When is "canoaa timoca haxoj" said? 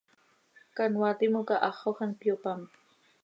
0.79-1.95